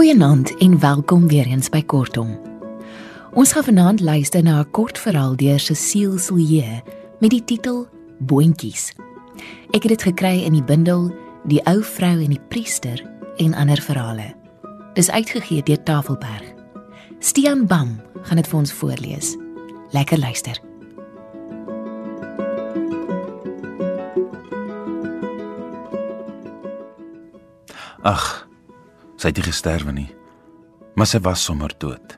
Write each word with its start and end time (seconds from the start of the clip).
Goeienaand 0.00 0.56
en 0.56 0.78
welkom 0.78 1.28
weer 1.28 1.46
eens 1.46 1.68
by 1.68 1.82
Kortom. 1.84 2.40
Ons 3.36 3.52
gaan 3.52 3.64
vanaand 3.64 4.00
luister 4.00 4.42
na 4.42 4.60
'n 4.60 4.70
kort 4.70 4.98
verhaal 4.98 5.36
deur 5.36 5.60
Cecile 5.60 6.18
Silje 6.18 6.82
met 7.18 7.30
die 7.30 7.44
titel 7.44 7.86
Boontjies. 8.18 8.94
Ek 9.70 9.82
het 9.82 9.88
dit 9.88 10.02
gekry 10.02 10.42
in 10.42 10.52
die 10.52 10.64
bundel 10.64 11.12
Die 11.44 11.60
ou 11.64 11.82
vrou 11.82 12.22
en 12.22 12.30
die 12.30 12.40
priester 12.48 13.04
en 13.36 13.54
ander 13.54 13.80
verhale. 13.80 14.34
Dis 14.94 15.10
uitgegee 15.10 15.62
deur 15.62 15.82
Tafelberg. 15.82 16.54
Stian 17.18 17.66
Bam 17.66 18.00
gaan 18.22 18.36
dit 18.36 18.48
vir 18.48 18.58
ons 18.58 18.72
voorlees. 18.72 19.36
Lekker 19.90 20.18
luister. 20.18 20.60
Ag, 28.02 28.49
sy 29.20 29.28
het 29.28 29.36
nie 29.36 29.44
gesterwe 29.44 29.92
nie. 29.92 30.08
Maar 30.96 31.08
sy 31.10 31.20
was 31.24 31.44
sommer 31.44 31.74
dood. 31.78 32.16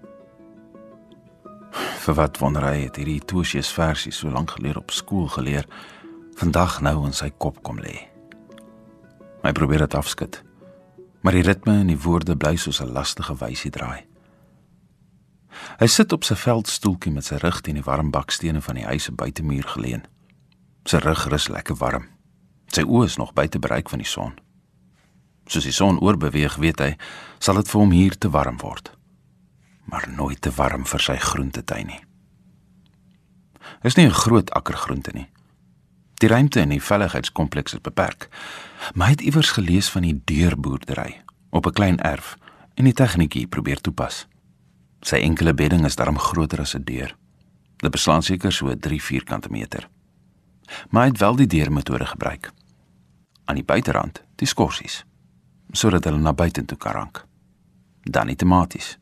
Vir 2.02 2.14
wat 2.18 2.38
wonder 2.42 2.64
hy 2.66 2.84
het 2.84 2.98
hierdie 3.00 3.22
Tosius 3.26 3.72
versie 3.74 4.12
so 4.14 4.30
lank 4.30 4.54
gelede 4.54 4.78
op 4.82 4.94
skool 4.94 5.28
geleer, 5.30 5.66
vandag 6.38 6.80
nou 6.82 7.02
in 7.06 7.14
sy 7.16 7.30
kop 7.42 7.58
kom 7.66 7.80
lê. 7.82 7.96
Hy 9.42 9.52
probeer 9.54 9.84
dit 9.84 9.98
afskud. 9.98 10.38
Maar 11.22 11.38
die 11.38 11.44
ritme 11.46 11.76
en 11.82 11.90
die 11.90 11.98
woorde 11.98 12.36
bly 12.36 12.56
soos 12.56 12.80
'n 12.82 12.92
lastige 12.94 13.34
wysie 13.34 13.70
draai. 13.70 14.06
Hy 15.78 15.86
sit 15.86 16.12
op 16.12 16.24
sy 16.24 16.34
veldstoeltjie 16.34 17.12
met 17.12 17.24
sy 17.24 17.36
rug 17.36 17.60
teen 17.60 17.74
die 17.74 17.84
warm 17.84 18.10
bakstene 18.10 18.60
van 18.60 18.74
die 18.74 18.86
huis 18.86 19.04
se 19.04 19.12
buitemuur 19.12 19.68
geleun. 19.74 20.02
Sy 20.84 20.96
rug 20.96 21.26
rus 21.28 21.48
lekker 21.48 21.76
warm. 21.76 22.08
Sy 22.66 22.82
oë 22.82 23.04
is 23.04 23.16
nog 23.16 23.32
buite 23.32 23.58
bereik 23.58 23.88
van 23.88 23.98
die 23.98 24.08
son. 24.08 24.32
Soos 25.46 25.64
die 25.64 25.74
son 25.74 26.00
oorbeweeg, 26.00 26.56
weet 26.56 26.80
hy, 26.80 26.96
sal 27.38 27.58
dit 27.58 27.68
vir 27.68 27.80
hom 27.80 27.90
hier 27.90 28.18
te 28.18 28.30
warm 28.30 28.58
word. 28.62 28.92
Maar 29.90 30.08
nooit 30.16 30.40
te 30.40 30.50
warm 30.54 30.86
vir 30.86 31.00
sy 31.00 31.16
groentetuin 31.16 31.86
nie. 31.86 32.00
Is 33.82 33.96
nie 33.96 34.06
'n 34.06 34.14
groot 34.14 34.50
akkergroente 34.50 35.10
nie. 35.14 35.28
Die 36.22 36.28
ruimte 36.28 36.60
in 36.60 36.68
die 36.68 36.82
veiligheidskompleks 36.82 37.74
is 37.74 37.80
beperk. 37.80 38.28
Maar 38.94 39.06
hy 39.06 39.12
het 39.12 39.20
iewers 39.20 39.50
gelees 39.50 39.90
van 39.90 40.02
die 40.02 40.20
deurboerdery 40.24 41.22
op 41.50 41.66
'n 41.66 41.72
klein 41.72 41.98
erf 41.98 42.36
en 42.74 42.84
die 42.84 42.92
tegniekie 42.92 43.46
probeer 43.46 43.80
toepas. 43.80 44.26
Sy 45.00 45.16
enkele 45.16 45.54
bedding 45.54 45.84
is 45.84 45.96
darm 45.96 46.18
groter 46.18 46.60
as 46.60 46.74
'n 46.74 46.84
deur. 46.84 47.16
Dit 47.76 47.90
beslaan 47.90 48.22
seker 48.22 48.52
so 48.52 48.76
3 48.76 49.02
vierkante 49.02 49.48
meter. 49.50 49.88
Maar 50.90 51.02
hy 51.02 51.08
het 51.08 51.18
wel 51.18 51.36
die 51.36 51.46
deurmetode 51.46 52.06
gebruik. 52.06 52.52
Aan 53.44 53.54
die 53.54 53.64
buiterand, 53.64 54.22
die 54.36 54.46
skorsies 54.46 55.04
sodat 55.72 56.04
hulle 56.04 56.20
na 56.20 56.32
buitentoe 56.32 56.78
kan 56.78 56.92
rank. 56.92 57.24
Dan 58.02 58.26
die 58.26 58.36
tomaties. 58.36 58.98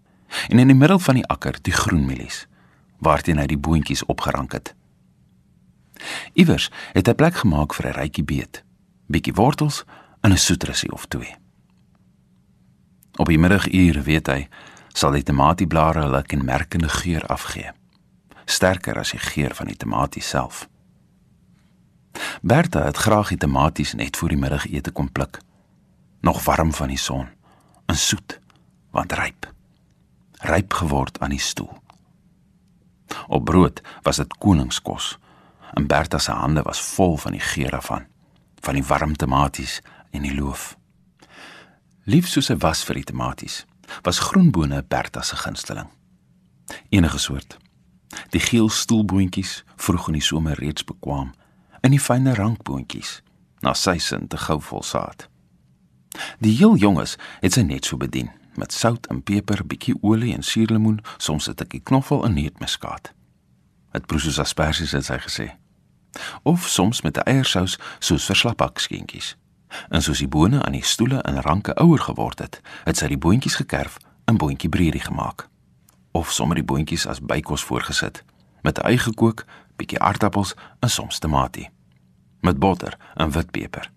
En 0.49 0.59
in 0.59 0.67
die 0.67 0.77
middel 0.77 0.99
van 0.99 1.15
die 1.15 1.27
akker 1.27 1.59
die 1.63 1.75
groenmielies 1.75 2.47
waarteen 3.01 3.39
hy 3.41 3.47
die 3.49 3.59
boontjies 3.59 4.05
opgerank 4.13 4.53
het. 4.53 4.75
Iewers 6.37 6.69
het 6.93 7.09
hy 7.09 7.15
plek 7.17 7.41
gemaak 7.41 7.75
vir 7.75 7.87
'n 7.89 7.97
rykie 7.97 8.25
beet, 8.25 8.63
bietjie 9.09 9.35
wortels 9.35 9.85
en 10.21 10.33
'n 10.33 10.37
soetrusie 10.37 10.93
of 10.93 11.07
twee. 11.07 11.37
Op 13.17 13.27
die 13.27 13.39
middagure 13.39 14.03
weet 14.03 14.27
hy 14.27 14.49
sal 14.93 15.11
die 15.11 15.23
tomatieblare 15.23 16.01
hulle 16.01 16.23
kenmerkende 16.23 16.89
geur 16.89 17.27
afgee, 17.27 17.73
sterker 18.45 18.99
as 18.99 19.11
die 19.11 19.19
geur 19.19 19.55
van 19.55 19.67
die 19.67 19.77
tomatie 19.77 20.23
self. 20.23 20.69
Bertha 22.43 22.85
het 22.85 22.97
graag 22.97 23.29
die 23.29 23.39
tomaties 23.39 23.95
net 23.95 24.17
voor 24.17 24.29
die 24.29 24.39
middagete 24.39 24.91
kom 24.91 25.13
pluk 25.13 25.41
nog 26.21 26.45
warm 26.45 26.73
van 26.75 26.89
die 26.89 26.99
son, 26.99 27.29
en 27.87 27.97
soet, 27.97 28.41
want 28.91 29.13
ryp. 29.13 29.53
Ryp 30.33 30.73
geword 30.73 31.21
aan 31.21 31.31
die 31.31 31.41
stoel. 31.41 31.73
Op 33.27 33.45
brood 33.45 33.81
was 34.03 34.17
dit 34.17 34.37
koningskos, 34.39 35.19
en 35.73 35.87
Bertha 35.87 36.19
se 36.19 36.33
hande 36.33 36.63
was 36.63 36.81
vol 36.81 37.17
van 37.17 37.33
die 37.33 37.41
geur 37.41 37.71
daarvan, 37.71 38.07
van 38.61 38.75
die 38.75 38.85
warm 38.85 39.17
tomaties 39.17 39.81
en 40.11 40.23
die 40.23 40.35
loof. 40.35 40.77
Lief 42.05 42.29
soos 42.29 42.51
sy 42.51 42.57
was 42.59 42.85
vir 42.85 43.01
die 43.01 43.09
tomaties, 43.13 43.65
was 44.03 44.19
groenbone 44.19 44.83
Bertha 44.83 45.23
se 45.23 45.37
gunsteling. 45.37 45.89
Enige 46.89 47.19
soort. 47.19 47.57
Die 48.31 48.43
geel 48.43 48.69
stoelboontjies 48.69 49.61
vroeg 49.77 50.09
in 50.11 50.19
die 50.19 50.25
somer 50.25 50.59
reeds 50.59 50.85
bekwam, 50.85 51.33
en 51.81 51.95
die 51.95 52.03
fynne 52.03 52.35
rankboontjies, 52.35 53.21
na 53.63 53.75
sy 53.75 53.99
sin 54.03 54.27
te 54.29 54.39
gou 54.41 54.59
vol 54.61 54.83
saad. 54.83 55.30
Die 56.39 56.57
heel 56.57 56.77
jonges 56.77 57.17
het 57.41 57.53
sy 57.53 57.63
net 57.63 57.85
so 57.85 57.97
bedien 57.97 58.31
met 58.55 58.73
sout 58.73 59.07
en 59.07 59.23
peper, 59.23 59.63
bietjie 59.67 59.95
olie 60.03 60.35
en 60.35 60.43
suurlemoen, 60.43 61.01
soms 61.17 61.49
'n 61.49 61.55
tikkie 61.55 61.81
knoffel 61.81 62.25
en 62.25 62.35
neutmuskaat. 62.35 63.13
Dit 63.93 64.07
proe 64.07 64.21
soos 64.21 64.39
asperges 64.39 64.91
het 64.91 65.05
sy 65.05 65.19
gesê. 65.19 65.47
Of 66.43 66.69
soms 66.69 67.03
met 67.03 67.17
'n 67.17 67.29
eiersous 67.31 67.79
soos 67.99 68.25
vir 68.25 68.37
slapbakskeentjies. 68.37 69.37
En 69.89 70.03
soos 70.03 70.19
die 70.19 70.29
bone 70.29 70.63
aan 70.63 70.73
die 70.73 70.85
stoele 70.85 71.23
in 71.23 71.37
ranke 71.37 71.75
ouer 71.75 71.99
geword 71.99 72.39
het, 72.39 72.61
het 72.85 72.97
sy 72.97 73.07
die 73.07 73.19
boontjies 73.19 73.55
gekerf 73.55 73.97
en 74.25 74.37
boontjie 74.37 74.69
bredie 74.69 75.01
gemaak. 75.01 75.49
Of 76.11 76.33
sommer 76.33 76.57
die 76.57 76.65
boontjies 76.65 77.07
as 77.07 77.21
bykos 77.21 77.65
voorgesit 77.65 78.25
met 78.63 78.79
eie 78.79 78.99
gekook, 78.99 79.45
bietjie 79.77 80.01
aardappels 80.01 80.55
en 80.81 80.91
soms 80.91 81.19
tamatie 81.19 81.71
met 82.41 82.59
botter 82.59 82.97
en 83.15 83.31
witpeper. 83.31 83.91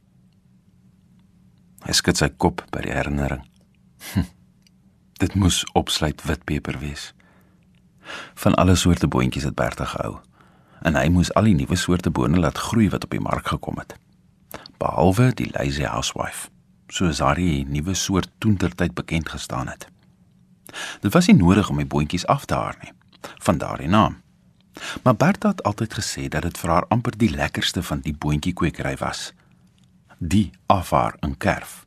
Hy 1.84 1.92
skud 1.96 2.20
sy 2.20 2.30
kop 2.40 2.64
by 2.72 2.86
die 2.86 2.94
herinnering. 2.96 3.44
Hm, 4.14 4.28
dit 5.20 5.36
moes 5.40 5.64
opsluit 5.76 6.22
witpeper 6.28 6.80
wees. 6.80 7.12
Van 8.40 8.56
alle 8.60 8.76
soorte 8.80 9.08
boontjies 9.08 9.48
het 9.48 9.56
Bertha 9.56 9.88
gehou 9.92 10.20
en 10.84 10.98
hy 11.00 11.08
moes 11.08 11.32
al 11.40 11.48
die 11.48 11.56
nuwe 11.56 11.78
soorte 11.80 12.12
bone 12.12 12.40
laat 12.44 12.60
groei 12.60 12.90
wat 12.92 13.06
op 13.08 13.14
die 13.16 13.24
mark 13.24 13.48
gekom 13.48 13.78
het. 13.80 13.96
Behalwe 14.82 15.30
die 15.40 15.48
lazy 15.54 15.86
housewife, 15.88 16.50
soos 16.92 17.22
haar 17.24 17.40
die 17.40 17.64
nuwe 17.64 17.96
soort 17.96 18.28
toentertyd 18.44 18.92
bekend 18.96 19.32
gestaan 19.32 19.72
het. 19.72 19.88
Dit 21.00 21.14
was 21.16 21.30
nie 21.32 21.38
nodig 21.40 21.70
om 21.72 21.80
die 21.80 21.88
boontjies 21.88 22.28
af 22.28 22.44
te 22.46 22.60
haar 22.60 22.76
nie, 22.82 22.92
van 23.48 23.62
daardie 23.64 23.88
naam. 23.88 24.20
Maar 25.04 25.16
Bertha 25.16 25.54
het 25.54 25.64
altyd 25.64 25.96
gesê 26.02 26.28
dat 26.28 26.44
dit 26.44 26.60
vir 26.60 26.76
haar 26.76 26.90
amper 26.92 27.16
die 27.18 27.32
lekkerste 27.32 27.84
van 27.84 28.04
die 28.04 28.16
boontjie 28.18 28.54
kwekery 28.54 28.98
was 29.00 29.32
die 30.30 30.52
afhaar 30.66 31.16
in 31.20 31.38
kerf. 31.38 31.86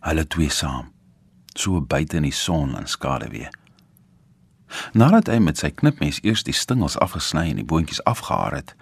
Hulle 0.00 0.26
twee 0.26 0.50
saam, 0.50 0.92
so 1.56 1.80
buite 1.80 2.16
in 2.16 2.26
die 2.26 2.34
son 2.34 2.76
en 2.76 2.86
skaduwee. 2.86 3.48
Nadat 4.92 5.28
hy 5.28 5.38
met 5.40 5.60
sy 5.60 5.70
knipmes 5.70 6.20
eers 6.24 6.44
die 6.44 6.56
stingels 6.56 6.98
afgesny 7.00 7.50
en 7.50 7.60
die 7.60 7.68
boontjies 7.68 8.02
afgehaar 8.08 8.56
het, 8.56 8.74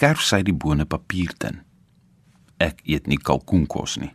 kerf 0.00 0.22
sy 0.24 0.42
die 0.44 0.56
bone 0.56 0.84
papier 0.84 1.32
tin. 1.40 1.60
Ek 2.60 2.80
eet 2.84 3.08
nie 3.08 3.20
kalkoenkos 3.20 3.98
nie 4.00 4.12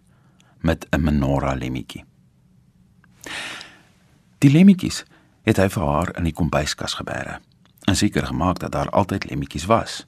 met 0.65 0.87
'n 0.89 1.01
menorah 1.01 1.57
lemmetjie. 1.57 2.05
Die 4.41 4.51
lemmetjies 4.51 5.03
het 5.45 5.57
hy 5.57 5.69
vir 5.69 5.83
haar 5.83 6.17
in 6.17 6.23
die 6.23 6.33
kombuiskas 6.33 6.93
gebeere 6.93 7.39
en 7.85 7.95
seker 7.95 8.25
gemaak 8.25 8.59
dat 8.59 8.71
daar 8.71 8.89
altyd 8.89 9.29
lemmetjies 9.29 9.65
was. 9.65 10.05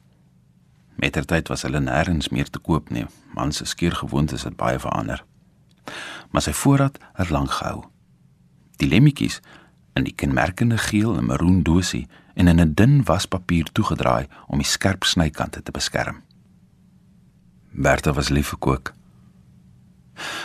Mettertyd 0.97 1.47
was 1.47 1.61
hulle 1.61 1.79
nêrens 1.79 2.29
meer 2.33 2.49
te 2.49 2.59
koop 2.59 2.89
nie. 2.89 3.05
Man 3.37 3.51
se 3.53 3.65
skeergewoontes 3.65 4.43
het 4.43 4.57
baie 4.57 4.79
verander. 4.81 5.23
Maar 6.31 6.41
sy 6.41 6.53
voorraad 6.57 6.97
het 7.13 7.29
lank 7.29 7.51
gehou. 7.51 7.83
Die 8.81 8.89
lemmetjies 8.89 9.39
in 9.93 10.03
die 10.03 10.15
kenmerkende 10.15 10.77
geel 10.77 11.17
en 11.17 11.29
maroon 11.29 11.63
dosie 11.63 12.07
en 12.33 12.47
in 12.47 12.59
'n 12.61 12.73
dun 12.73 13.03
waspapier 13.03 13.71
toegedraai 13.71 14.27
om 14.47 14.57
die 14.57 14.67
skerp 14.67 15.03
snykante 15.03 15.63
te 15.63 15.71
beskerm. 15.71 16.21
Bertha 17.71 18.13
was 18.13 18.29
lief 18.29 18.47
vir 18.47 18.59
kook. 18.59 18.93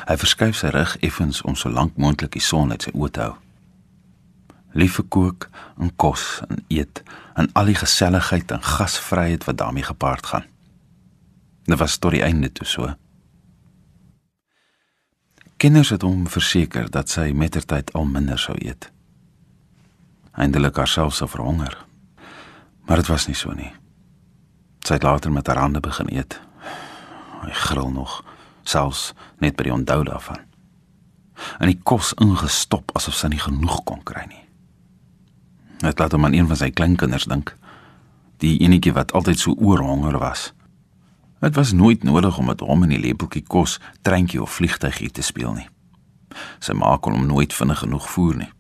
Hy 0.08 0.16
verskuif 0.16 0.56
sy 0.56 0.66
rug 0.66 0.96
effens 1.00 1.43
om 1.43 1.54
so 1.54 1.70
lank 1.70 1.96
moontlik 1.96 2.32
die 2.32 2.40
son 2.44 2.70
uit 2.70 2.82
sy 2.82 2.90
oë 2.90 3.10
te 3.10 3.20
hou. 3.20 3.34
Lief 4.72 4.96
vir 5.00 5.08
kook 5.08 5.48
en 5.80 5.92
kos 5.96 6.40
en 6.48 6.64
eet 6.69 7.02
en 7.36 7.48
al 7.52 7.70
die 7.72 7.76
geselligheid 7.76 8.50
en 8.50 8.62
gasvryheid 8.62 9.44
wat 9.44 9.58
daarmee 9.60 9.84
gepaard 9.84 10.26
gaan. 10.26 10.48
Dit 11.64 11.78
was 11.78 11.98
tot 11.98 12.12
die 12.16 12.24
einde 12.24 12.52
toe 12.52 12.66
so. 12.66 12.94
Kinders 15.56 15.92
het 15.94 16.02
hom 16.02 16.26
verseker 16.26 16.88
dat 16.90 17.08
sy 17.12 17.30
mettertyd 17.38 17.92
al 17.94 18.08
minder 18.10 18.38
sou 18.38 18.56
eet. 18.58 18.88
Eindelik 20.32 20.76
haarself 20.76 21.14
sou 21.14 21.28
verhonger. 21.30 21.76
Maar 22.88 22.96
dit 22.96 23.06
was 23.06 23.28
nie 23.28 23.36
so 23.38 23.52
nie. 23.54 23.70
Sy 24.82 24.98
het 24.98 25.06
later 25.06 25.32
met 25.32 25.46
haar 25.46 25.62
hande 25.62 25.80
begin 25.80 26.10
eet. 26.10 26.40
Hy 27.44 27.54
gril 27.68 27.90
nog, 27.94 28.25
selfs 28.66 29.12
net 29.38 29.54
by 29.56 29.68
die 29.68 29.75
onthou 29.75 30.02
daarvan. 30.08 30.42
En 31.62 31.70
die 31.70 31.78
kos 31.78 32.12
ingestop 32.18 32.90
asof 32.98 33.14
sy 33.18 33.30
nie 33.30 33.42
genoeg 33.42 33.84
kon 33.86 34.02
kry 34.06 34.26
nie. 34.26 34.41
Dit 35.82 35.99
laat 35.99 36.12
hom 36.12 36.25
aan 36.25 36.32
een 36.32 36.46
van 36.46 36.56
sy 36.56 36.70
kleinkinders 36.70 37.26
dink. 37.26 37.56
Die 38.43 38.58
enetjie 38.62 38.94
wat 38.94 39.12
altyd 39.12 39.38
so 39.38 39.55
oorhonger 39.58 40.19
was. 40.23 40.52
Dit 41.43 41.55
was 41.58 41.73
nooit 41.73 42.02
nodig 42.02 42.38
om 42.38 42.46
met 42.46 42.61
hom 42.62 42.82
in 42.87 42.94
die 42.94 43.02
lepeltjie 43.02 43.43
kos, 43.43 43.81
treintjie 44.06 44.43
of 44.43 44.55
vliegtygie 44.55 45.11
te 45.11 45.23
speel 45.26 45.56
nie. 45.56 45.69
Sy 46.62 46.76
ma 46.79 46.94
kon 47.02 47.17
hom 47.19 47.26
nooit 47.26 47.55
vinnig 47.55 47.82
genoeg 47.82 48.06
voer 48.11 48.37
nie. 48.44 48.52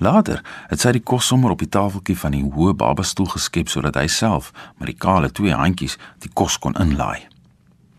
Later 0.00 0.40
het 0.70 0.80
sy 0.80 0.94
die 0.96 1.04
kos 1.04 1.28
sommer 1.28 1.52
op 1.52 1.60
die 1.60 1.68
tafeltjie 1.68 2.16
van 2.16 2.32
die 2.32 2.40
hoë 2.42 2.72
babastoel 2.80 3.28
geskep 3.34 3.68
sodat 3.68 4.00
hy 4.00 4.06
self 4.08 4.48
met 4.78 4.88
die 4.88 4.96
kale 4.96 5.28
twee 5.28 5.52
handjies 5.52 5.98
die 6.24 6.32
kos 6.32 6.56
kon 6.56 6.78
inlaai. 6.80 7.28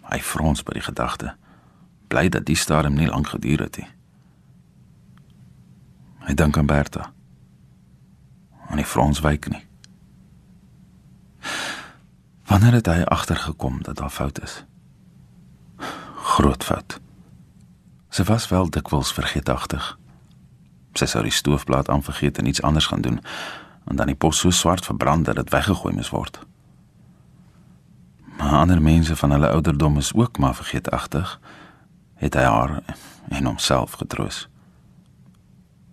Hy 0.10 0.20
frons 0.26 0.66
by 0.66 0.80
die 0.80 0.88
gedagte. 0.90 1.36
Bly 2.10 2.26
dat 2.34 2.50
die 2.50 2.58
stadium 2.58 2.98
nie 2.98 3.12
lank 3.12 3.30
geduur 3.30 3.68
het 3.68 3.78
nie. 3.78 3.88
Hy 6.26 6.34
dink 6.34 6.58
aan 6.58 6.66
Bertha. 6.70 7.12
En 8.70 8.78
hy 8.78 8.86
frons 8.86 9.20
wyk 9.26 9.50
nie. 9.50 9.64
Wanneer 12.50 12.80
het 12.80 12.90
hy 12.90 13.04
agtergekom 13.04 13.84
dat 13.84 13.98
daar 13.98 14.10
fout 14.10 14.42
is? 14.42 14.64
Groot 16.16 16.64
fout. 16.64 17.00
Sy 18.10 18.24
was 18.24 18.48
wel 18.50 18.70
dikwels 18.70 19.14
vergeetachtig. 19.14 19.98
Sy 20.98 21.06
sou 21.06 21.24
die 21.24 21.34
stoofplaat 21.34 21.90
aanvergeet 21.90 22.38
en 22.38 22.50
iets 22.50 22.62
anders 22.62 22.90
gaan 22.90 23.02
doen 23.02 23.20
en 23.90 23.96
dan 23.96 24.10
die 24.10 24.16
pos 24.16 24.40
so 24.40 24.50
swart 24.50 24.86
verbrand 24.86 25.26
dat 25.26 25.36
dit 25.36 25.50
weggegooi 25.50 25.94
moes 25.94 26.10
word. 26.10 26.40
Maar 28.38 28.52
ander 28.60 28.82
mense 28.82 29.16
van 29.16 29.32
hulle 29.32 29.50
ouderdom 29.50 29.98
is 29.98 30.14
ook 30.14 30.38
maar 30.38 30.56
vergeetachtig, 30.56 31.40
het 32.16 32.34
hy 32.34 32.44
haar 32.44 32.82
en 33.30 33.46
homself 33.46 33.92
getroos. 33.92 34.48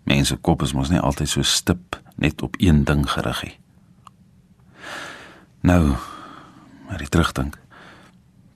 Mense 0.05 0.37
kop 0.37 0.63
is 0.63 0.73
mos 0.73 0.89
nie 0.93 1.01
altyd 1.01 1.29
so 1.29 1.43
stip 1.43 2.01
net 2.17 2.43
op 2.43 2.55
een 2.59 2.85
ding 2.85 3.05
gerig 3.11 3.43
nie. 3.45 3.59
Nou, 5.61 5.95
maar 6.87 7.01
hy 7.01 7.09
terugdink, 7.11 7.59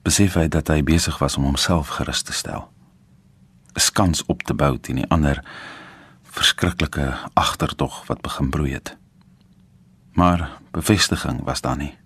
besef 0.05 0.37
hy 0.39 0.47
dat 0.47 0.69
hy 0.71 0.81
besig 0.83 1.17
was 1.21 1.37
om 1.37 1.45
homself 1.49 1.97
gerus 1.97 2.21
te 2.21 2.33
stel. 2.33 2.69
'n 3.75 3.79
Skans 3.79 4.25
op 4.25 4.43
te 4.43 4.53
bou 4.53 4.77
teen 4.79 4.95
die 4.95 5.09
ander 5.09 5.43
verskriklike 6.23 7.17
agterdog 7.33 8.07
wat 8.07 8.21
begin 8.21 8.49
broei 8.49 8.73
het. 8.73 8.97
Maar 10.13 10.49
bevestiging 10.71 11.43
was 11.43 11.61
daar 11.61 11.77
nie. 11.77 11.97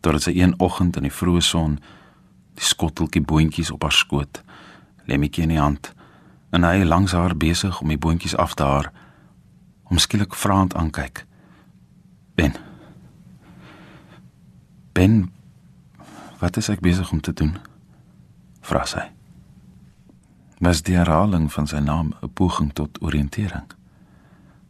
Totdat 0.00 0.22
sy 0.22 0.30
een 0.30 0.54
oggend 0.60 0.96
in 0.96 1.02
die 1.02 1.12
vroeë 1.12 1.40
son 1.40 1.78
die 2.54 2.64
skotteltjie 2.64 3.22
boontjies 3.22 3.70
op 3.70 3.82
haar 3.82 3.92
skoot, 3.92 4.42
lemmetjie 5.04 5.42
in 5.42 5.48
die 5.54 5.60
hand, 5.60 5.92
en 6.50 6.64
hy 6.64 6.82
langs 6.82 7.12
haar 7.12 7.36
besig 7.36 7.80
om 7.80 7.88
die 7.88 7.98
boontjies 7.98 8.36
af 8.36 8.54
te 8.54 8.64
haar, 8.64 8.92
hom 9.88 9.98
skielik 9.98 10.34
vraend 10.34 10.74
aankyk. 10.74 11.26
Ben. 12.34 12.54
Ben, 14.92 15.32
wat 16.38 16.56
is 16.56 16.68
ek 16.68 16.80
besig 16.80 17.12
om 17.12 17.20
te 17.20 17.32
doen? 17.32 17.56
Vra 18.60 18.84
sy 18.86 19.08
was 20.58 20.82
die 20.82 20.96
herhaling 20.96 21.52
van 21.52 21.66
sy 21.66 21.78
naam 21.78 22.14
'n 22.22 22.32
poging 22.32 22.72
tot 22.72 23.02
oriëntering. 23.02 23.66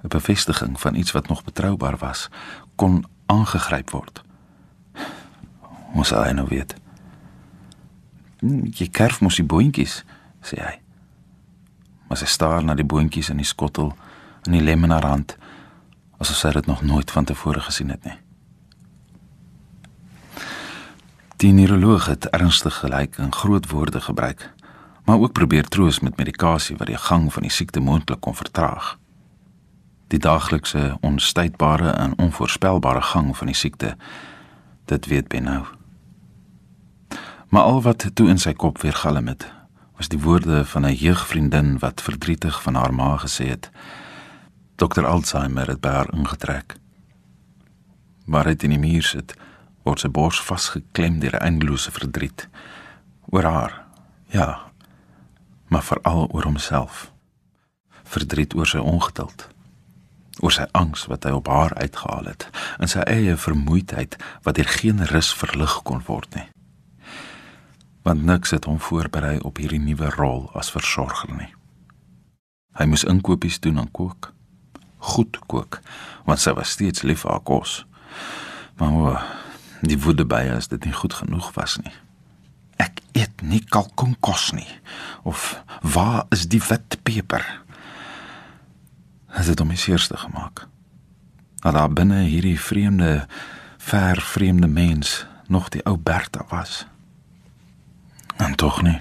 'n 0.03 0.09
Bevestiging 0.09 0.81
van 0.81 0.95
iets 0.95 1.13
wat 1.13 1.29
nog 1.29 1.45
betroubaar 1.45 1.97
was, 1.97 2.29
kon 2.75 3.05
aangegryp 3.27 3.91
word. 3.91 4.23
Ons 5.93 6.09
sal 6.09 6.35
nou 6.35 6.47
weet. 6.49 6.75
Jy 8.71 8.89
kerf 8.89 9.21
mos 9.21 9.37
die 9.37 9.45
boontjies, 9.45 10.05
sê 10.41 10.57
hy. 10.63 10.81
Maar 12.09 12.17
sy 12.17 12.25
staar 12.25 12.65
na 12.65 12.75
die 12.75 12.85
boontjies 12.85 13.29
in 13.29 13.37
die 13.37 13.47
skottel 13.47 13.97
en 14.43 14.53
die 14.53 14.63
lem 14.63 14.85
in 14.85 14.91
haar 14.91 15.07
hand, 15.07 15.37
asof 16.19 16.37
sy 16.37 16.53
dit 16.53 16.67
nog 16.67 16.83
nooit 16.83 17.11
van 17.11 17.25
tevore 17.25 17.61
gesien 17.61 17.91
het 17.91 18.05
nie. 18.05 18.19
Die 21.37 21.53
neuroloog 21.53 22.07
het 22.07 22.31
ernstig 22.31 22.75
gelyk 22.75 23.19
en 23.19 23.33
groot 23.33 23.71
woorde 23.71 24.01
gebruik 24.01 24.51
maar 25.09 25.19
ook 25.19 25.33
probeer 25.33 25.69
troos 25.69 26.01
met 26.01 26.17
medikasie 26.17 26.77
wat 26.77 26.87
die 26.87 26.97
gang 26.97 27.33
van 27.33 27.43
die 27.43 27.51
siekte 27.51 27.81
moontlik 27.81 28.21
kon 28.21 28.35
vertraag. 28.37 28.99
Die 30.13 30.19
daaglikse 30.19 30.99
onstuitbare 31.01 31.91
en 31.91 32.19
onvoorspelbare 32.19 33.01
gang 33.03 33.37
van 33.37 33.47
die 33.47 33.57
siekte, 33.57 33.97
dit 34.85 35.07
weet 35.07 35.29
Ben 35.29 35.43
nou. 35.43 35.65
Maar 37.49 37.63
al 37.63 37.83
wat 37.83 38.11
toe 38.15 38.29
in 38.29 38.39
sy 38.39 38.53
kop 38.53 38.83
weer 38.85 38.93
galm 38.93 39.33
het, 39.33 39.49
was 39.97 40.13
die 40.13 40.21
woorde 40.21 40.65
van 40.65 40.85
'n 40.85 40.93
jeugvriendin 40.95 41.79
wat 41.79 42.03
verdrietig 42.03 42.63
van 42.63 42.75
haar 42.75 42.95
ma 42.95 43.17
gesê 43.17 43.49
het: 43.49 43.71
"Dr. 44.79 45.05
Alzheimer 45.07 45.69
het 45.69 45.81
by 45.81 45.89
haar 45.89 46.13
ingetrek." 46.15 46.77
Maar 48.25 48.45
hy 48.45 48.55
in 48.59 48.71
die 48.71 48.79
muur 48.79 49.03
sit, 49.03 49.35
word 49.83 50.01
sy 50.05 50.09
bors 50.09 50.41
vasgeklem 50.45 51.19
deur 51.19 51.37
'n 51.37 51.45
eindelose 51.45 51.91
verdriet 51.91 52.49
oor 53.33 53.45
haar. 53.45 53.85
Ja, 54.29 54.71
maar 55.69 55.83
veral 55.83 56.29
oor 56.33 56.45
homself. 56.45 57.13
Verdriet 58.05 58.55
oor 58.55 58.67
sy 58.67 58.79
ongeduld, 58.79 59.49
oor 60.41 60.53
sy 60.53 60.67
angs 60.73 61.07
wat 61.07 61.25
hy 61.25 61.31
op 61.31 61.49
haar 61.49 61.75
uitgehaal 61.75 62.25
het, 62.25 62.49
en 62.79 62.89
sy 62.89 63.05
eie 63.05 63.37
vermoeidheid 63.37 64.17
wat 64.43 64.55
deur 64.55 64.69
geen 64.69 65.05
rus 65.07 65.35
verlig 65.35 65.83
kon 65.83 66.03
word 66.07 66.35
nie. 66.35 66.49
Want 68.03 68.25
niks 68.25 68.51
het 68.51 68.65
hom 68.65 68.81
voorberei 68.81 69.39
op 69.41 69.57
hierdie 69.57 69.83
nuwe 69.83 70.11
rol 70.11 70.51
as 70.55 70.71
versorger 70.71 71.35
nie. 71.37 71.53
Hy 72.79 72.85
moes 72.87 73.05
inkopies 73.05 73.61
doen 73.61 73.79
en 73.79 73.91
kook. 73.91 74.33
Goed 74.99 75.39
kook, 75.47 75.81
want 76.27 76.41
sy 76.43 76.53
was 76.59 76.75
steeds 76.75 77.03
lief 77.03 77.23
vir 77.25 77.31
haar 77.31 77.45
kos. 77.47 77.85
Maar 78.79 78.93
o, 78.93 79.15
die 79.81 79.99
woede 80.03 80.27
by 80.27 80.45
haar 80.49 80.63
is 80.63 80.71
dit 80.71 80.85
nie 80.85 80.95
goed 80.95 81.15
genoeg 81.15 81.53
was 81.55 81.79
nie. 81.83 81.95
Ek 82.79 83.01
eet 83.19 83.43
nie 83.43 83.63
kalkoenkos 83.65 84.53
nie. 84.55 84.69
Of 85.23 85.59
waar 85.83 86.27
is 86.35 86.47
die 86.51 86.63
wit 86.69 86.99
peper? 87.03 87.45
Het 89.35 89.51
dit 89.51 89.59
hom 89.59 89.75
seerste 89.77 90.17
gemaak. 90.17 90.67
Dat 91.63 91.75
daar 91.75 91.93
binne 91.93 92.23
hierdie 92.27 92.59
vreemde 92.61 93.27
ver 93.79 94.21
vreemde 94.21 94.67
mens 94.67 95.27
nog 95.47 95.69
die 95.69 95.83
ou 95.87 95.97
Bertha 95.97 96.45
was. 96.49 96.87
En 98.37 98.55
tog 98.55 98.83
nie. 98.83 99.01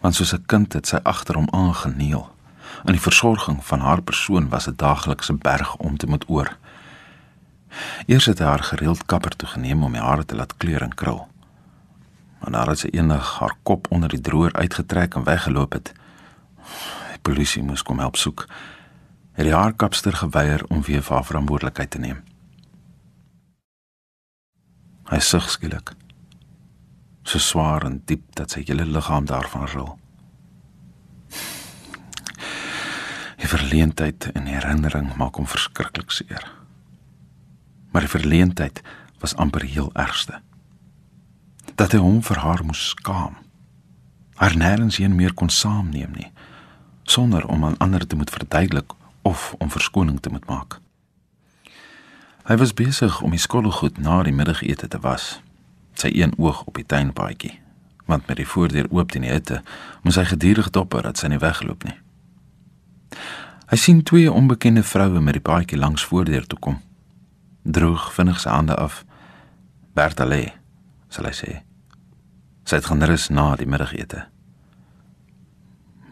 Want 0.00 0.14
soos 0.14 0.32
'n 0.32 0.46
kind 0.46 0.72
het 0.72 0.86
sy 0.86 0.96
agter 1.02 1.34
hom 1.34 1.48
aangeneel 1.50 2.35
en 2.86 2.92
die 2.92 3.02
versorging 3.02 3.62
van 3.66 3.80
haar 3.80 4.02
persoon 4.02 4.48
was 4.48 4.68
'n 4.68 4.76
daaglikse 4.76 5.34
berg 5.34 5.76
om 5.76 5.96
te 5.96 6.06
moet 6.06 6.24
oor 6.28 6.56
Eers 8.06 8.26
het 8.26 8.38
hy 8.38 8.44
haar 8.44 8.62
gereeld 8.62 9.06
kapper 9.06 9.36
toe 9.36 9.48
geneem 9.48 9.82
om 9.82 9.94
haar 9.94 10.24
te 10.24 10.36
laat 10.36 10.56
kleur 10.56 10.82
en 10.82 10.94
krul 10.94 11.26
en 12.46 12.54
nadat 12.54 12.82
sy 12.82 12.90
eendag 12.94 13.38
haar 13.40 13.56
kop 13.66 13.90
onder 13.90 14.12
die 14.12 14.20
droër 14.22 14.54
uitgetrek 14.54 15.16
en 15.18 15.26
weggeloop 15.26 15.76
het, 15.78 15.92
die 17.10 17.22
polisie 17.26 17.62
moes 17.66 17.82
kom 17.82 17.98
help 18.02 18.16
soek. 18.20 18.46
Het 19.36 19.48
die 19.48 19.56
haarkapster 19.56 20.14
geweier 20.16 20.64
om 20.70 20.82
weer 20.86 21.02
vir 21.02 21.18
haar 21.18 21.28
verantwoordelikheid 21.28 21.90
te 21.90 22.00
neem. 22.00 22.22
Hy 25.10 25.20
sug 25.22 25.50
skielik. 25.50 25.92
So 27.26 27.42
swaar 27.42 27.84
en 27.86 28.00
diep 28.06 28.24
dat 28.38 28.54
sy 28.54 28.62
hele 28.66 28.86
liggaam 28.86 29.26
daarvan 29.26 29.68
rol. 29.74 29.94
Die 33.46 33.58
verleentheid 33.58 34.32
en 34.34 34.48
herinnering 34.50 35.12
maak 35.14 35.36
hom 35.38 35.46
verskriklik 35.46 36.10
seer. 36.10 36.42
Maar 37.94 38.02
die 38.02 38.10
verleentheid 38.10 38.80
was 39.22 39.36
amper 39.38 39.62
heel 39.62 39.90
ergste 39.94 40.40
dat 41.78 41.92
hy 41.92 42.00
hom 42.02 42.16
vir 42.26 42.40
haar 42.42 42.64
moes 42.66 42.80
skaam. 42.88 43.36
Haar 44.40 44.56
nêrens 44.58 44.96
heen 44.98 45.14
meer 45.14 45.34
kon 45.34 45.52
saamneem 45.52 46.14
nie, 46.16 46.30
sonder 47.04 47.46
om 47.46 47.66
aan 47.68 47.76
ander 47.84 48.06
te 48.06 48.16
moet 48.16 48.32
verduidelik 48.34 48.96
of 49.22 49.52
om 49.58 49.70
verskoning 49.70 50.18
te 50.20 50.32
moet 50.32 50.48
maak. 50.50 50.78
Hy 52.48 52.56
was 52.56 52.74
besig 52.74 53.20
om 53.20 53.36
die 53.36 53.42
skottelgoed 53.42 54.00
na 54.02 54.22
die 54.26 54.34
middagete 54.34 54.88
te 54.88 54.98
was, 55.04 55.36
sy 55.94 56.10
een 56.16 56.34
oog 56.40 56.64
op 56.64 56.80
die 56.80 56.86
tuinpaadjie, 56.86 57.52
want 58.10 58.26
met 58.26 58.40
die 58.42 58.48
voordeur 58.56 58.90
oop 58.90 59.14
teen 59.14 59.28
die 59.28 59.34
hitte, 59.34 59.60
moes 60.02 60.18
hy 60.18 60.26
gedurig 60.32 60.72
dopper 60.74 61.06
dat 61.06 61.22
sy 61.22 61.30
nie 61.30 61.42
weggeloop 61.44 61.86
nie. 61.86 61.98
Hy 63.66 63.76
sien 63.76 64.02
twee 64.06 64.30
onbekende 64.32 64.82
vroue 64.86 65.20
met 65.20 65.34
die 65.34 65.42
paadjie 65.42 65.78
langs 65.78 66.04
voordeur 66.06 66.44
toe 66.46 66.58
kom. 66.62 66.76
Droog 67.66 68.12
vinnig 68.14 68.38
sy 68.38 68.52
hande 68.54 68.76
af. 68.78 69.00
Bertale, 69.98 70.52
sal 71.10 71.26
hy 71.26 71.32
sê. 71.34 71.54
Sy 72.62 72.78
het 72.78 72.86
gaan 72.86 73.02
rus 73.02 73.26
na 73.34 73.48
die 73.58 73.66
middagete. 73.66 74.28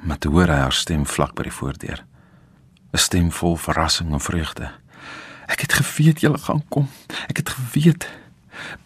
Maar 0.03 0.19
toe 0.19 0.33
hoor 0.35 0.51
hy 0.51 0.59
haar 0.65 0.75
stem 0.75 1.07
vlak 1.07 1.37
by 1.39 1.47
die 1.47 1.55
voordeur. 1.55 2.03
'n 2.95 2.99
Stem 2.99 3.31
vol 3.31 3.57
verrassing 3.57 4.11
en 4.13 4.21
vreugde. 4.21 4.71
Ek 5.47 5.61
het 5.61 5.73
geweet 5.73 6.21
jy 6.23 6.35
gaan 6.39 6.63
kom. 6.69 6.89
Ek 7.29 7.37
het 7.37 7.49
geweet. 7.49 8.09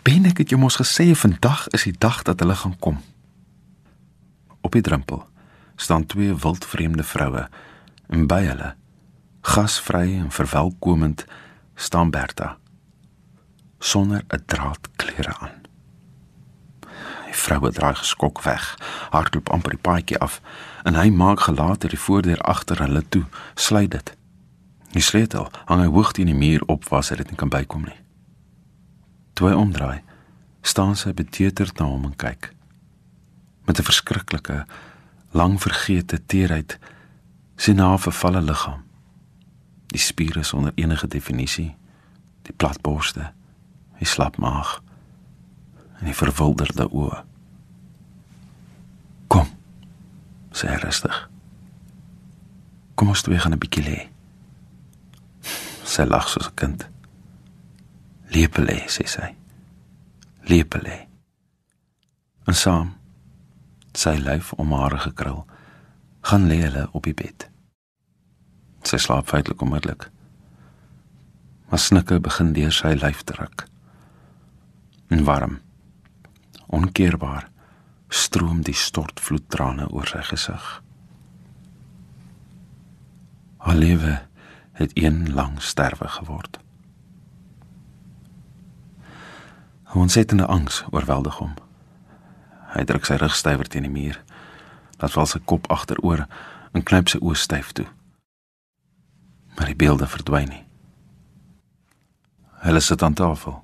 Ben 0.04 0.24
ek 0.26 0.38
het 0.38 0.48
jou 0.50 0.60
mos 0.60 0.76
gesê 0.76 1.16
vandag 1.16 1.68
is 1.72 1.84
die 1.88 1.96
dag 1.98 2.22
dat 2.22 2.40
hulle 2.40 2.54
gaan 2.54 2.78
kom. 2.78 3.00
Op 4.60 4.72
die 4.72 4.82
drempel 4.82 5.24
staan 5.76 6.06
twee 6.06 6.34
wildvreemde 6.34 7.04
vroue 7.04 7.48
en 8.08 8.26
by 8.26 8.42
hulle 8.44 8.74
gasvry 9.48 10.18
en 10.18 10.30
verwelkomend 10.30 11.24
staan 11.74 12.10
Bertha 12.10 12.56
sonder 13.78 14.24
'n 14.28 14.42
draad 14.46 14.88
klere 14.96 15.34
aan. 15.38 15.58
Die 17.26 17.36
vroue 17.36 17.70
draai 17.72 17.94
geskok 17.94 18.42
weg, 18.42 18.78
hardloop 19.10 19.48
amper 19.48 19.70
die 19.70 19.80
paadjie 19.80 20.18
af 20.18 20.40
en 20.82 20.94
hy 20.94 21.10
maak 21.10 21.40
gelater 21.40 21.88
die 21.88 21.98
voordeur 21.98 22.40
agter 22.40 22.78
hulle 22.78 23.08
toe, 23.08 23.24
sluit 23.54 23.90
dit. 23.90 24.16
Die 24.92 25.02
sleutel 25.02 25.50
hang 25.64 25.80
hy 25.80 25.86
hoog 25.86 26.12
teen 26.12 26.26
die 26.26 26.34
muur 26.34 26.62
op 26.66 26.88
waar 26.88 27.04
sy 27.04 27.14
dit 27.14 27.30
nie 27.30 27.36
kan 27.36 27.48
bykom 27.48 27.84
nie. 27.84 28.00
Toe 29.32 29.48
hy 29.48 29.54
omdraai, 29.54 30.02
staan 30.62 30.96
sy 30.96 31.12
beteuterd 31.12 31.78
na 31.78 31.84
hom 31.84 32.04
en 32.04 32.16
kyk. 32.16 32.54
Met 33.66 33.78
'n 33.78 33.88
verskriklike, 33.90 34.66
lang 35.32 35.60
vergete 35.62 36.26
teerheid 36.26 36.78
sien 37.58 37.78
haar 37.82 37.98
vervalle 37.98 38.42
liggaam. 38.42 38.84
Die 39.90 40.00
spiere 40.00 40.42
sonder 40.42 40.72
enige 40.76 41.08
definisie, 41.08 41.72
die 42.46 42.52
platborste, 42.52 43.32
die 43.98 44.06
slap 44.06 44.36
maag 44.36 44.78
en 45.98 46.06
die 46.06 46.14
verwilderde 46.14 46.86
oë. 46.94 47.22
Kom, 49.32 49.48
sê 50.54 50.70
hy 50.70 50.76
rustig. 50.84 51.16
Kom 52.94 53.10
ons 53.10 53.22
twee 53.26 53.38
gaan 53.38 53.52
'n 53.52 53.58
bietjie 53.58 53.84
lê. 53.84 53.98
Sy 55.84 56.04
lag 56.04 56.28
soos 56.28 56.48
'n 56.48 56.54
kind. 56.54 56.86
Lepelê, 58.30 58.86
sê 58.86 59.06
sy. 59.06 59.34
Lepelê. 60.46 61.08
En 62.46 62.54
saam 62.54 62.94
sy 63.92 64.16
lyf 64.16 64.52
om 64.52 64.72
haar 64.72 64.98
gekrul, 64.98 65.46
gaan 66.28 66.44
lê 66.46 66.58
hulle 66.60 66.88
op 66.92 67.06
die 67.08 67.16
bed. 67.16 67.46
Sy 68.84 68.98
slaap 69.00 69.30
feitelik 69.30 69.62
onmiddellik. 69.64 70.10
Maar 71.68 71.80
snikke 71.80 72.18
begin 72.20 72.52
deur 72.56 72.72
sy 72.72 72.92
lyf 72.96 73.22
te 73.24 73.36
ruk. 73.38 73.64
En 75.08 75.24
warm 75.24 75.60
onkeerbaar 76.68 77.48
stroom 78.12 78.60
die 78.64 78.76
stortvloed 78.76 79.46
trane 79.48 79.88
oor 79.88 80.08
sy 80.08 80.20
gesig. 80.28 80.66
Haar 83.64 83.80
lewe 83.80 84.18
het 84.76 84.92
een 84.94 85.32
lang 85.32 85.56
sterwe 85.64 86.08
geword. 86.08 86.60
Het 89.88 90.32
'n 90.32 90.40
angs 90.40 90.84
oorweldig 90.90 91.36
hom. 91.36 91.54
Hy 92.76 92.84
druk 92.84 93.04
sy 93.04 93.14
rug 93.14 93.34
stywer 93.34 93.68
teen 93.68 93.82
die 93.82 93.90
muur. 93.90 94.24
Laat 94.98 95.12
val 95.12 95.26
sy 95.26 95.40
kop 95.44 95.70
agteroor 95.72 96.26
en 96.72 96.82
knyp 96.82 97.08
sy 97.08 97.20
oë 97.22 97.38
styf 97.38 97.72
toe. 97.72 97.86
Maar 99.56 99.72
die 99.72 99.78
beelde 99.78 100.06
verdwyn 100.06 100.48
nie. 100.48 100.64
Hulle 102.62 102.80
sit 102.80 103.02
aan 103.02 103.14
tafel. 103.14 103.60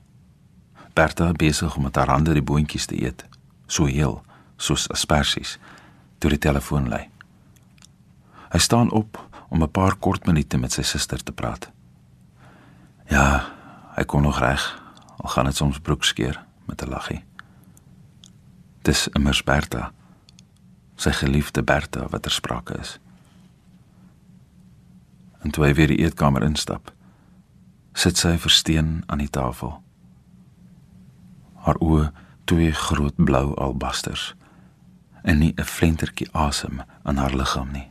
Bertha 0.95 1.33
besig 1.33 1.77
om 1.77 1.83
met 1.83 1.97
haar 1.97 2.13
hande 2.15 2.35
die 2.35 2.43
boontjies 2.43 2.87
te 2.87 2.99
eet, 3.03 3.25
so 3.67 3.87
heel 3.91 4.21
soos 4.57 4.87
asperges, 4.95 5.59
toe 6.19 6.31
die 6.31 6.39
telefoon 6.39 6.87
lui. 6.89 7.03
Hy 8.55 8.61
staan 8.63 8.91
op 8.95 9.19
om 9.49 9.63
'n 9.63 9.71
paar 9.71 9.97
kort 9.97 10.27
minute 10.27 10.59
met 10.59 10.73
sy 10.73 10.83
suster 10.83 11.23
te 11.23 11.33
praat. 11.33 11.71
Ja, 13.11 13.47
hy 13.97 14.05
kon 14.05 14.23
nog 14.23 14.39
reg, 14.39 14.83
al 15.17 15.29
gaan 15.29 15.45
dit 15.45 15.57
soms 15.57 15.79
broekskeer 15.79 16.45
met 16.67 16.83
'n 16.83 16.89
laggie. 16.89 17.25
Dis 18.83 19.09
immers 19.09 19.43
Bertha, 19.43 19.93
sy 20.97 21.11
geliefde 21.11 21.63
Bertha 21.63 22.09
wat 22.09 22.23
ter 22.23 22.33
sprake 22.33 22.79
is. 22.81 22.99
En 25.43 25.51
toe 25.51 25.65
hy 25.67 25.75
weer 25.75 25.89
die 25.89 26.01
eetkamer 26.05 26.43
instap, 26.43 26.93
sit 27.93 28.17
sy 28.17 28.39
versteen 28.39 29.03
aan 29.07 29.19
die 29.19 29.31
tafel 29.31 29.85
haar 31.65 31.81
oë 31.81 32.11
twee 32.49 32.73
groot 32.77 33.17
blou 33.17 33.55
albasters 33.57 34.35
en 35.23 35.39
nie 35.39 35.55
'n 35.57 35.65
flentertjie 35.65 36.29
asem 36.33 36.83
in 37.09 37.17
haar 37.17 37.35
liggaam 37.37 37.71
nie. 37.73 37.89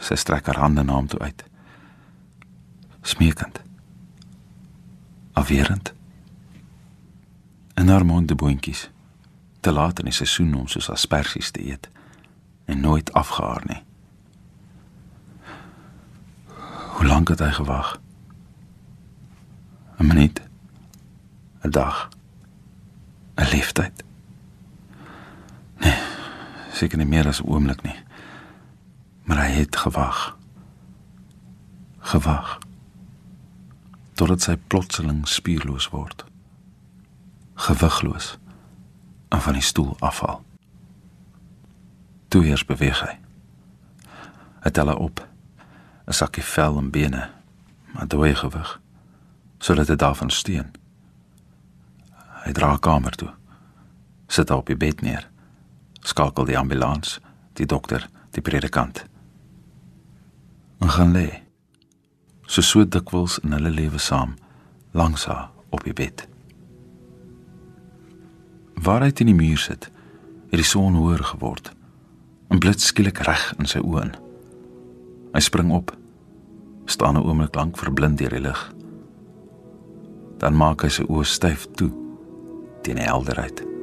Sy 0.00 0.14
strek 0.14 0.46
haar 0.46 0.60
hande 0.60 0.82
na 0.82 0.92
hom 0.92 1.06
toe 1.06 1.20
uit. 1.20 1.44
Smeekend. 3.02 3.60
Afwerend. 5.32 5.92
En 7.74 7.88
haar 7.88 8.06
mond 8.06 8.28
de 8.28 8.34
boontjies. 8.34 8.90
Te 9.64 9.72
laat 9.72 9.98
in 9.98 10.04
die 10.04 10.12
seisoen 10.12 10.54
om 10.54 10.66
soos 10.68 10.90
asperges 10.92 11.50
te 11.50 11.62
eet 11.64 11.88
en 12.68 12.80
nooit 12.80 13.12
afgehaar 13.12 13.62
nie. 13.64 13.78
Hoe 16.96 17.06
lank 17.06 17.32
het 17.32 17.40
hy 17.40 17.48
gewag? 17.50 18.00
'n 19.96 20.06
Minuut. 20.06 20.42
'n 21.62 21.70
dag 21.70 22.08
'n 23.36 23.48
leeftyd. 23.48 24.04
Nee, 25.80 25.98
seker 26.72 26.98
nie 26.98 27.08
meer 27.08 27.26
as 27.26 27.40
'n 27.40 27.48
oomblik 27.48 27.82
nie. 27.82 27.96
Maar 29.24 29.46
hy 29.46 29.50
het 29.50 29.76
gewag. 29.76 30.36
Gewag. 31.98 32.58
Totdat 34.12 34.42
sy 34.42 34.56
plotseling 34.56 35.28
spierloos 35.28 35.88
word. 35.88 36.24
Gewigloos 37.54 38.38
en 39.34 39.40
van 39.40 39.52
die 39.52 39.62
stoel 39.62 39.96
afval. 39.98 40.44
Toe 42.28 42.44
eers 42.46 42.64
beweeg 42.64 43.00
hy. 43.02 43.14
Hy 44.62 44.70
tel 44.70 44.94
op 44.94 45.26
'n 46.06 46.12
sakkie 46.12 46.42
vel 46.42 46.78
en 46.78 46.90
bene, 46.90 47.30
maar 47.92 48.08
dooie 48.08 48.34
gewig 48.34 48.80
sodat 49.58 49.86
dit 49.86 49.98
daarvan 49.98 50.30
steun. 50.30 50.70
Hy 52.44 52.52
dra 52.52 52.76
kamer 52.76 53.10
toe. 53.16 53.32
Sit 54.26 54.50
op 54.50 54.66
die 54.66 54.76
bed 54.76 55.00
neer. 55.00 55.30
Skakel 56.00 56.44
die 56.44 56.58
ambulans, 56.58 57.20
die 57.52 57.66
dokter, 57.66 58.08
die 58.30 58.42
predikant. 58.42 59.04
En 60.78 60.90
gaan 60.90 61.12
lê. 61.12 61.42
So 62.46 62.60
so 62.60 62.88
dikwels 62.88 63.38
in 63.38 63.52
hulle 63.52 63.70
lewe 63.70 63.98
saam, 63.98 64.34
langs 64.90 65.24
haar 65.24 65.50
op 65.70 65.84
die 65.84 65.92
bed. 65.92 66.28
Waar 68.82 69.02
hy 69.02 69.12
in 69.14 69.26
die 69.26 69.34
muur 69.34 69.58
sit, 69.58 69.90
het 70.50 70.60
die 70.60 70.66
son 70.66 70.94
hoër 70.94 71.24
geword. 71.24 71.72
'n 72.50 72.58
Blits 72.58 72.86
skielik 72.86 73.18
reg 73.18 73.54
in 73.58 73.66
sy 73.66 73.78
oë. 73.78 74.10
Hy 75.34 75.40
spring 75.40 75.72
op. 75.72 75.96
staan 76.86 77.16
'n 77.16 77.24
oomblik 77.24 77.54
lank 77.54 77.78
verblind 77.78 78.18
deur 78.18 78.30
die 78.30 78.40
lig. 78.40 78.74
Dan 80.38 80.56
maak 80.56 80.82
hy 80.82 80.88
sy 80.88 81.02
oë 81.02 81.24
styf 81.24 81.66
toe 81.74 81.90
teen 82.82 82.96
die 82.96 83.08
helderheid. 83.08 83.73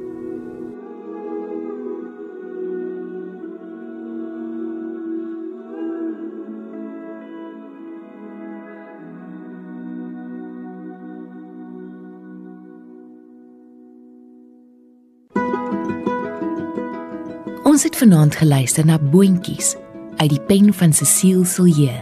Het 17.92 18.00
vanaand 18.00 18.36
geluister 18.36 18.86
na 18.86 18.96
Boontjies 18.98 19.74
uit 20.16 20.30
die 20.32 20.40
pen 20.40 20.70
van 20.74 20.92
Cecile 20.96 21.44
Silje, 21.44 21.92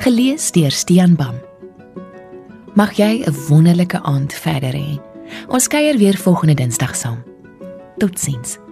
gelees 0.00 0.48
deur 0.50 0.72
Stian 0.72 1.12
Bam. 1.16 1.36
Mag 2.74 2.96
jy 2.96 3.20
'n 3.26 3.34
wonderlike 3.48 4.00
aand 4.02 4.32
verder 4.32 4.72
hê. 4.72 5.00
Ons 5.48 5.68
kuier 5.68 5.98
weer 5.98 6.16
volgende 6.16 6.54
Dinsdag 6.54 6.96
saam. 6.96 7.22
Totsiens. 7.98 8.65